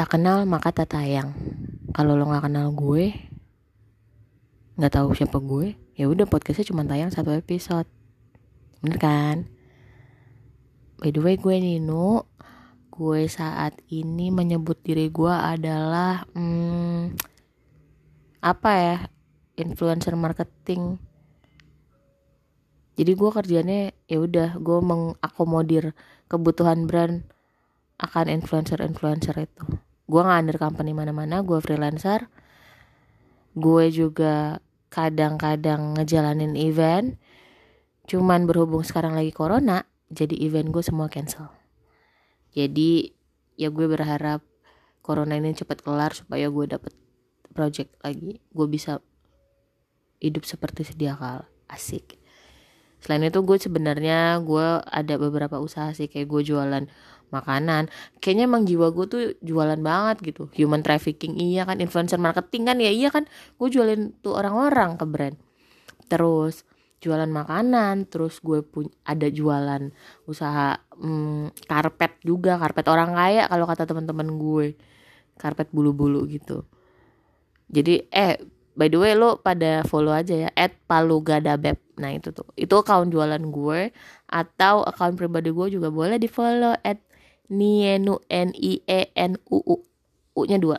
[0.00, 1.36] tak kenal maka tak tayang.
[1.92, 3.12] Kalau lo nggak kenal gue
[4.80, 7.84] nggak tahu siapa gue ya udah podcastnya cuma tayang satu episode.
[8.80, 9.36] Bener kan?
[11.04, 12.32] By the way gue Nino.
[12.88, 17.20] Gue saat ini menyebut diri gue adalah hmm,
[18.40, 18.96] apa ya
[19.60, 20.96] influencer marketing.
[22.96, 25.92] Jadi gue kerjanya ya udah gue mengakomodir
[26.24, 27.20] kebutuhan brand
[28.00, 32.26] akan influencer-influencer itu gue nggak under company mana-mana gue freelancer.
[33.54, 34.58] Gue juga
[34.90, 37.14] kadang-kadang ngejalanin event.
[38.10, 41.46] Cuman berhubung sekarang lagi corona jadi event gue semua cancel.
[42.50, 43.14] Jadi
[43.54, 44.42] ya gue berharap
[45.06, 46.90] corona ini cepat kelar supaya gue dapet
[47.54, 48.42] project lagi.
[48.50, 48.98] Gue bisa
[50.18, 52.18] hidup seperti sedia kala asik.
[53.00, 56.84] Selain itu gue sebenarnya gue ada beberapa usaha sih kayak gue jualan
[57.30, 57.90] makanan.
[58.18, 60.50] Kayaknya emang jiwa gue tuh jualan banget gitu.
[60.58, 61.78] Human trafficking iya kan.
[61.78, 63.26] Influencer marketing kan ya iya kan.
[63.56, 65.36] Gue jualin tuh orang-orang ke brand.
[66.10, 66.66] Terus
[67.00, 68.10] jualan makanan.
[68.10, 69.94] Terus gue pun ada jualan
[70.28, 72.60] usaha hmm, karpet juga.
[72.60, 74.76] Karpet orang kaya kalau kata teman-teman gue.
[75.40, 76.68] Karpet bulu-bulu gitu.
[77.70, 78.36] Jadi eh
[78.74, 80.50] by the way lo pada follow aja ya.
[80.52, 81.78] At palugadabeb.
[82.00, 82.48] Nah itu tuh.
[82.56, 83.92] Itu account jualan gue
[84.30, 86.72] atau account pribadi gue juga boleh di follow.
[86.80, 87.09] At
[87.50, 89.76] Nienu N I E N U U
[90.38, 90.40] U.
[90.46, 90.78] Nya dua.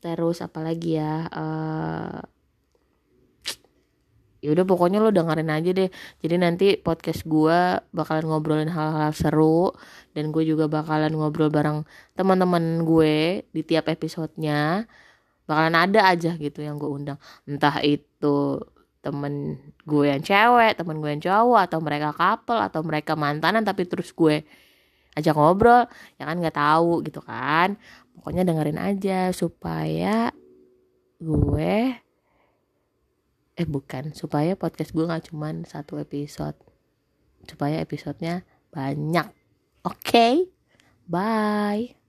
[0.00, 2.18] Terus apalagi ya uh,
[4.38, 5.90] ya udah pokoknya lo dengerin aja deh.
[6.22, 9.74] Jadi nanti podcast gue bakalan ngobrolin hal-hal seru
[10.14, 11.82] dan gue juga bakalan ngobrol bareng
[12.14, 14.86] teman-teman gue di tiap episodenya.
[15.48, 17.18] Bakalan ada aja gitu yang gue undang.
[17.44, 18.62] Entah itu
[18.98, 23.86] temen gue yang cewek temen gue yang cowok atau mereka couple atau mereka mantanan tapi
[23.86, 24.42] terus gue
[25.18, 25.84] ajak ngobrol
[26.16, 27.76] ya kan nggak tahu gitu kan.
[28.18, 30.32] Pokoknya dengerin aja supaya
[31.18, 31.76] gue
[33.58, 36.54] eh bukan supaya podcast gue nggak cuman satu episode
[37.46, 39.26] supaya episodenya banyak.
[39.82, 40.06] Oke?
[40.06, 40.34] Okay?
[41.08, 42.07] bye